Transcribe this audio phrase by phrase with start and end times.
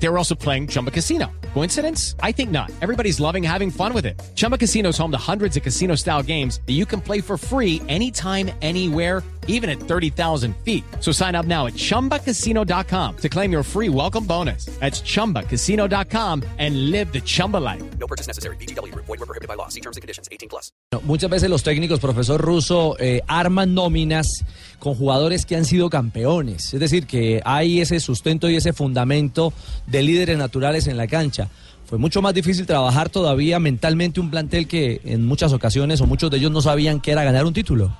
[0.00, 1.30] They were also playing Chumba Casino.
[1.54, 2.14] Coincidence?
[2.22, 2.70] I think not.
[2.80, 4.20] Everybody's loving having fun with it.
[4.36, 7.36] Chumba Casino is home to hundreds of casino style games that you can play for
[7.36, 10.84] free anytime, anywhere, even at 30,000 feet.
[11.00, 14.66] So sign up now at chumbacasino.com to claim your free welcome bonus.
[14.78, 17.82] That's chumbacasino.com and live the Chumba life.
[17.98, 18.56] No purchase necessary.
[18.56, 18.94] BGW.
[18.94, 19.68] Void were prohibited by law.
[19.68, 20.28] See terms and conditions.
[20.30, 20.70] 18 plus.
[20.92, 24.44] No, Muchas veces los técnicos, profesor Russo, eh, arman nóminas
[24.78, 26.72] con jugadores que han sido campeones.
[26.72, 29.52] Es decir, que hay ese sustento y ese fundamento
[29.86, 31.48] de líderes naturales en la cancha.
[31.86, 36.30] Fue mucho más difícil trabajar todavía mentalmente un plantel que en muchas ocasiones o muchos
[36.30, 37.96] de ellos no sabían que era ganar un título.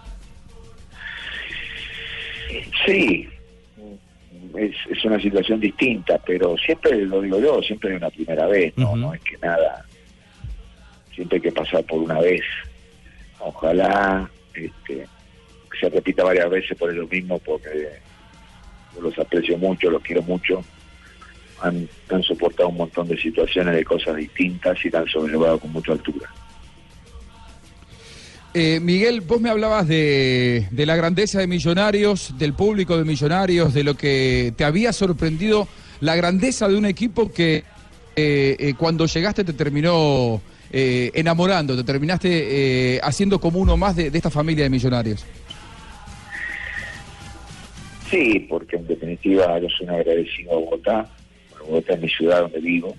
[2.84, 3.28] Sí,
[4.56, 8.72] es, es una situación distinta, pero siempre lo digo yo, siempre hay una primera vez,
[8.76, 9.84] no, no es que nada,
[11.14, 12.42] siempre hay que pasar por una vez.
[13.40, 15.06] Ojalá este,
[15.78, 17.68] se repita varias veces por lo mismo, porque
[18.94, 20.64] yo los aprecio mucho, los quiero mucho.
[21.60, 25.92] Han, han soportado un montón de situaciones, de cosas distintas y han sobrellevado con mucha
[25.92, 26.28] altura.
[28.54, 33.74] Eh, Miguel, vos me hablabas de, de la grandeza de Millonarios, del público de Millonarios,
[33.74, 35.68] de lo que te había sorprendido,
[36.00, 37.64] la grandeza de un equipo que
[38.16, 40.40] eh, eh, cuando llegaste te terminó
[40.72, 42.28] eh, enamorando, te terminaste
[42.96, 45.24] eh, haciendo como uno más de esta familia de Millonarios.
[48.10, 51.08] Sí, porque en definitiva yo soy un agradecido a Bogotá,
[51.60, 52.96] Bogotá es mi ciudad donde vivo,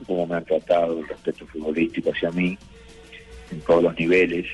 [0.00, 2.58] y cómo me han tratado el respeto futbolístico hacia mí,
[3.50, 4.46] en todos los niveles,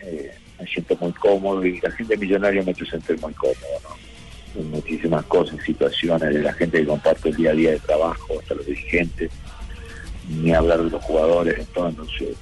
[0.00, 4.60] eh, me siento muy cómodo y la gente millonaria me ha sentir muy cómodo, ¿no?
[4.60, 8.38] En muchísimas cosas, situaciones de la gente que comparte el día a día de trabajo,
[8.38, 9.32] hasta los dirigentes,
[10.28, 12.36] ni hablar de los jugadores, entonces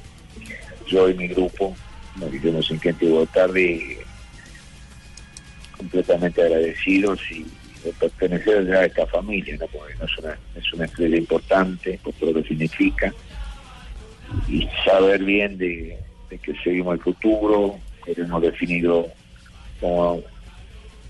[0.87, 1.75] yo y mi grupo,
[2.17, 3.97] nos vivimos en Quente y Botardi,
[5.83, 7.45] completamente agradecidos y
[7.85, 9.67] de pertenecer ya a esta familia, ¿no?
[9.67, 13.13] porque no es, una, es una estrella importante por todo lo que significa
[14.49, 15.99] y saber bien de,
[16.31, 19.09] que seguimos el futuro, que hemos definido
[19.81, 20.23] como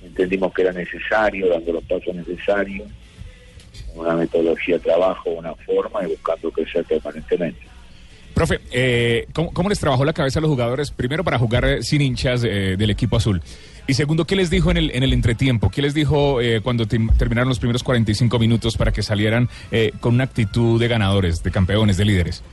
[0.02, 2.88] entendimos que era necesario, dando los pasos necesarios,
[3.94, 7.60] una metodología de trabajo, una forma y buscando crecer permanentemente.
[8.34, 10.90] Profe, eh, ¿cómo, cómo les trabajó la cabeza a los jugadores?
[10.90, 13.42] Primero, para jugar eh, sin hinchas eh, del equipo azul.
[13.86, 15.68] Y segundo, ¿qué les dijo en el, en el entretiempo?
[15.68, 20.14] ¿Qué les dijo eh, cuando terminaron los primeros 45 minutos para que salieran eh, con
[20.14, 22.44] una actitud de ganadores, de campeones, de líderes?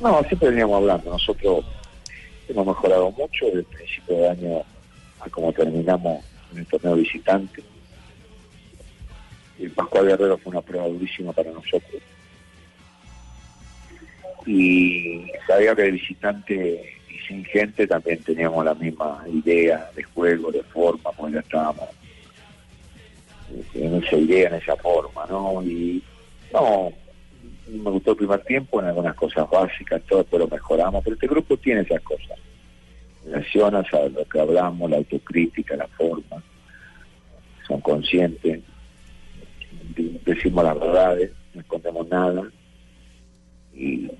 [0.00, 1.10] No, siempre veníamos hablando.
[1.10, 1.64] Nosotros
[2.48, 4.62] hemos mejorado mucho desde el principio de año
[5.20, 7.62] a como terminamos en el torneo visitante.
[9.58, 12.00] El Pascual Guerrero fue una prueba durísima para nosotros.
[14.46, 16.97] Y sabía que el visitante
[17.28, 21.88] sin gente también teníamos la misma idea de juego, de forma, porque ya estábamos
[23.52, 25.62] eh, en esa idea, en esa forma, ¿no?
[25.62, 26.02] Y
[26.52, 26.90] no,
[27.68, 31.28] me gustó el primer tiempo en algunas cosas básicas, todo después lo mejoramos, pero este
[31.28, 32.38] grupo tiene esas cosas.
[33.26, 36.42] Reacciona, sabe lo que hablamos, la autocrítica, la forma,
[37.66, 38.60] son conscientes,
[40.24, 42.50] decimos las verdades, no escondemos nada,
[43.74, 44.10] y,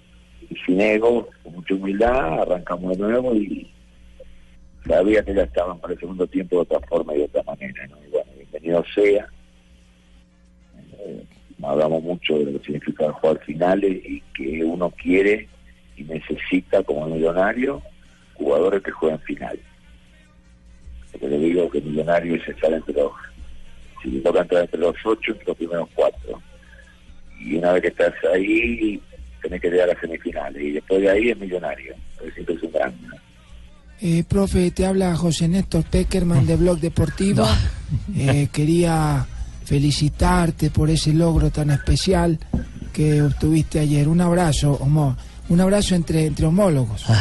[0.51, 3.71] y sin ego, con mucha humildad, arrancamos de nuevo y
[4.87, 7.87] sabía que ya estaban para el segundo tiempo de otra forma y de otra manera,
[7.89, 7.97] ¿no?
[8.07, 9.29] Y bueno, bienvenido sea.
[10.99, 11.25] Eh,
[11.63, 15.49] hablamos mucho de lo que significa jugar finales y que uno quiere
[15.97, 17.83] y necesita como millonario
[18.35, 19.61] jugadores que jueguen finales.
[21.13, 23.13] Porque le digo que millonario es estar entre los,
[24.03, 26.41] si toca entre los ocho, entre los primeros cuatro.
[27.41, 29.01] Y una vez que estás ahí,
[29.49, 30.63] tenés que llegar a semifinales.
[30.63, 31.95] Y después de ahí es millonario.
[32.19, 32.99] Pero siempre es un grande.
[33.09, 33.15] ¿no?
[34.01, 37.47] Eh, profe, te habla José Néstor Peckerman de Blog Deportivo.
[38.17, 39.27] Eh, quería
[39.65, 42.39] felicitarte por ese logro tan especial
[42.93, 44.09] que obtuviste ayer.
[44.09, 45.17] Un abrazo, homo-
[45.49, 47.05] un abrazo entre, entre homólogos.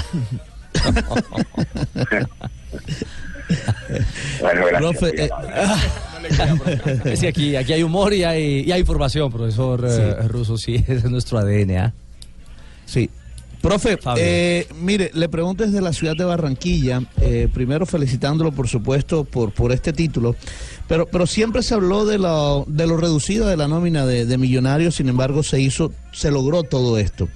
[4.41, 4.97] Bueno, gracias.
[4.97, 10.57] Profe, eh, Sí, aquí, aquí hay humor y hay, y hay información, profesor eh, Russo,
[10.57, 11.93] sí, ese es nuestro ADN.
[12.87, 13.11] Sí.
[13.61, 19.23] Profe, eh, mire, le pregunto desde la ciudad de Barranquilla, eh, primero felicitándolo por supuesto
[19.23, 20.35] por, por este título,
[20.87, 24.37] pero, pero siempre se habló de lo, de lo reducido de la nómina de, de
[24.37, 27.27] millonarios, sin embargo se hizo, se logró todo esto.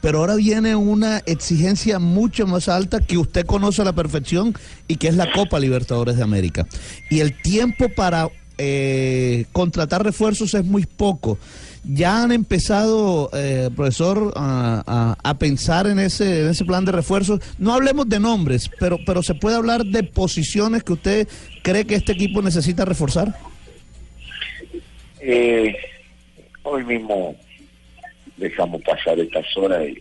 [0.00, 4.54] Pero ahora viene una exigencia mucho más alta que usted conoce a la perfección
[4.88, 6.66] y que es la Copa Libertadores de América.
[7.10, 8.28] Y el tiempo para
[8.62, 11.38] eh, contratar refuerzos es muy poco.
[11.82, 17.40] ¿Ya han empezado, eh, profesor, a, pensar en ese, en ese plan de refuerzos?
[17.58, 21.28] No hablemos de nombres, pero, se puede hablar de posiciones que usted
[21.62, 23.34] cree que este equipo necesita reforzar.
[25.20, 25.74] Eh,
[26.62, 27.34] hoy mismo
[28.36, 29.98] dejamos pasar estas horas y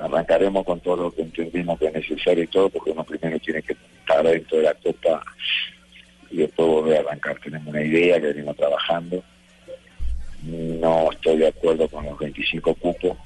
[0.00, 3.60] arrancaremos con todo lo que entendemos que es necesario y todo, porque uno primero tiene
[3.60, 5.22] que estar dentro de la copa
[6.30, 7.38] y después volver a arrancar.
[7.40, 9.22] Tenemos una idea que venimos trabajando.
[10.42, 13.16] No estoy de acuerdo con los 25 cupos.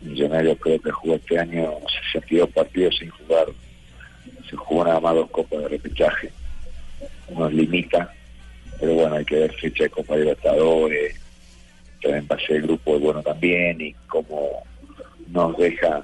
[0.00, 1.78] Millonarios creo que jugó este año
[2.12, 3.46] 62 partidos sin jugar.
[4.48, 6.32] Se jugó nada más dos copas de repechaje.
[7.30, 8.12] Nos limita
[8.82, 11.14] pero bueno, hay que ver fecha de Copa Libertadores,
[12.02, 14.64] también pase el grupo es bueno también, y cómo
[15.28, 16.02] nos deja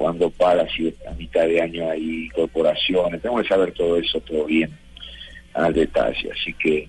[0.00, 4.46] cuando para, si a mitad de año hay incorporaciones, tenemos que saber todo eso, todo
[4.46, 4.70] bien,
[5.52, 6.88] al detalle, así que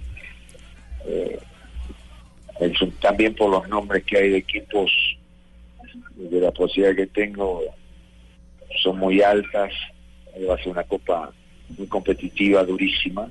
[1.07, 1.37] eh,
[3.01, 4.89] también por los nombres que hay de equipos,
[6.15, 7.61] de la posibilidad que tengo,
[8.81, 9.73] son muy altas,
[10.49, 11.33] va a ser una copa
[11.77, 13.29] muy competitiva, durísima,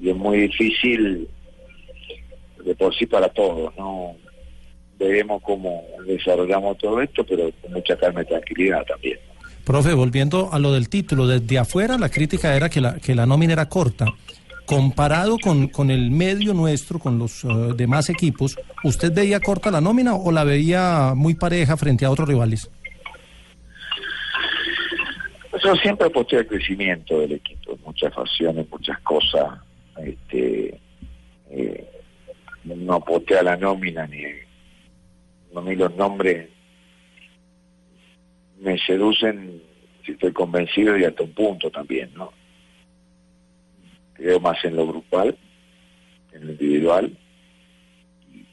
[0.00, 1.28] y es muy difícil
[2.64, 4.16] de por sí para todos, ¿no?
[4.98, 9.18] Veremos cómo desarrollamos todo esto, pero con mucha calma y tranquilidad también.
[9.64, 13.26] Profe, volviendo a lo del título, desde afuera la crítica era que la, que la
[13.26, 14.06] nómina era corta.
[14.64, 19.80] Comparado con, con el medio nuestro, con los eh, demás equipos, ¿usted veía corta la
[19.80, 22.70] nómina o la veía muy pareja frente a otros rivales?
[25.62, 29.58] Yo siempre aposté al crecimiento del equipo, muchas facciones, muchas cosas.
[30.02, 30.80] Este,
[31.50, 31.90] eh,
[32.64, 34.22] no aposté a la nómina ni,
[35.60, 36.48] no, ni los nombres
[38.60, 39.62] me seducen
[40.04, 42.32] si estoy convencido y hasta un punto también, ¿no?
[44.14, 45.36] Creo más en lo grupal,
[46.32, 47.16] en lo individual.
[48.32, 48.44] Y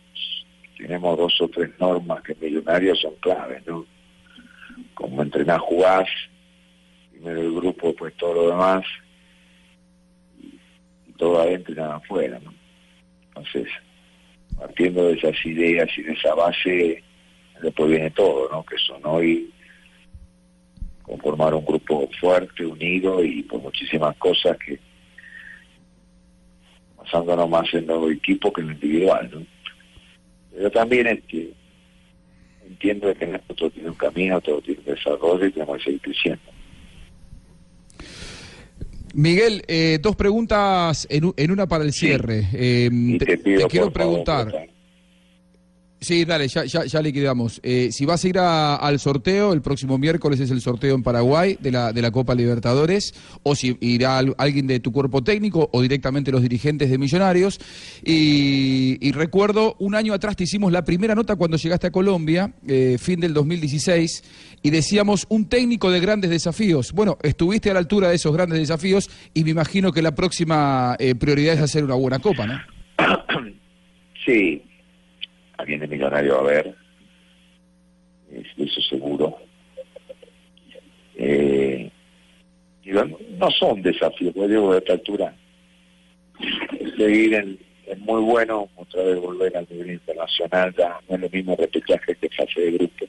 [0.77, 3.85] tenemos dos o tres normas que en millonarios son claves, ¿no?
[4.93, 6.07] Como entrenar, jugás,
[7.11, 8.85] primero el grupo, pues todo lo demás,
[10.39, 12.53] y todo adentro y nada afuera, ¿no?
[13.27, 13.67] Entonces,
[14.57, 17.03] partiendo de esas ideas y de esa base,
[17.61, 18.63] después viene todo, ¿no?
[18.65, 19.51] Que son hoy
[21.03, 24.79] conformar un grupo fuerte, unido y por muchísimas cosas que
[26.97, 29.45] basándonos más en los equipos que en lo individual, ¿no?
[30.51, 31.51] Pero también este,
[32.65, 36.54] entiendo que nosotros tiene un camino, todo tiene un desarrollo y tenemos que seguir creciendo.
[39.15, 42.47] Miguel, eh, dos preguntas en, en una para el cierre.
[42.53, 44.74] Eh, te, te pido, te quiero favor, preguntar.
[46.05, 47.59] Sí, dale, ya, ya, ya liquidamos.
[47.63, 51.57] Eh, si vas a ir al sorteo, el próximo miércoles es el sorteo en Paraguay
[51.59, 55.67] de la, de la Copa Libertadores, o si irá al- alguien de tu cuerpo técnico
[55.73, 57.59] o directamente los dirigentes de Millonarios.
[58.03, 62.53] Y, y recuerdo, un año atrás te hicimos la primera nota cuando llegaste a Colombia,
[62.67, 64.23] eh, fin del 2016,
[64.61, 66.91] y decíamos un técnico de grandes desafíos.
[66.91, 70.95] Bueno, estuviste a la altura de esos grandes desafíos y me imagino que la próxima
[70.99, 72.59] eh, prioridad es hacer una buena Copa, ¿no?
[74.23, 74.63] Sí,
[75.57, 76.75] alguien de millonario va a es-
[78.57, 79.37] eso seguro.
[81.17, 81.89] Eh,
[82.83, 83.05] y no,
[83.37, 85.33] no son desafíos, porque digo, a esta altura,
[86.97, 91.29] seguir en, es muy bueno, otra vez volver al nivel internacional, ya no es lo
[91.29, 93.05] mismo repechaje que fase de grupo.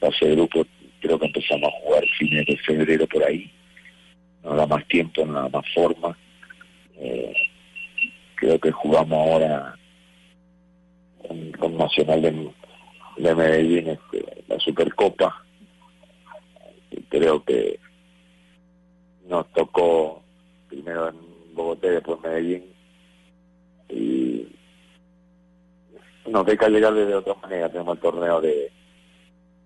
[0.00, 0.66] Fase de grupo
[1.00, 3.50] creo que empezamos a jugar fines de febrero por ahí,
[4.42, 6.16] no da más tiempo, no da más forma.
[6.98, 7.32] Eh,
[8.34, 9.76] creo que jugamos ahora
[11.70, 12.50] Nacional de,
[13.16, 15.44] de Medellín este, la Supercopa.
[17.08, 17.78] Creo que
[19.28, 20.22] nos tocó
[20.68, 22.64] primero en Bogotá y después Medellín.
[23.88, 24.46] Y
[26.26, 27.68] nos deja llegar de otra manera.
[27.68, 28.70] Tenemos el torneo de,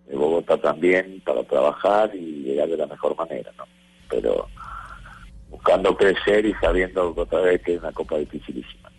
[0.06, 3.64] de Bogotá también para trabajar y llegar de la mejor manera ¿no?
[4.08, 4.46] pero
[5.50, 8.90] buscando crecer y sabiendo otra vez que es una copa dificilísima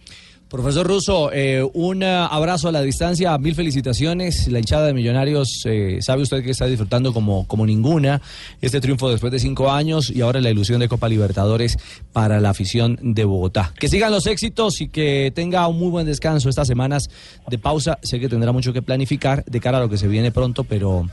[0.50, 4.48] Profesor Russo, eh, un eh, abrazo a la distancia, mil felicitaciones.
[4.48, 8.22] La hinchada de Millonarios, eh, sabe usted que está disfrutando como, como ninguna
[8.62, 11.78] este triunfo después de cinco años y ahora la ilusión de Copa Libertadores
[12.14, 13.74] para la afición de Bogotá.
[13.78, 17.10] Que sigan los éxitos y que tenga un muy buen descanso estas semanas
[17.50, 18.00] de pausa.
[18.02, 21.10] Sé que tendrá mucho que planificar de cara a lo que se viene pronto, pero,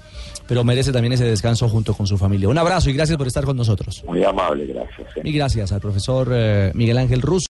[0.47, 2.49] pero merece también ese descanso junto con su familia.
[2.49, 4.05] Un abrazo y gracias por estar con nosotros.
[4.07, 5.23] muy amable gracias ¿eh?
[5.25, 7.43] Y gracias al profesor eh, Miguel Ángel Russo.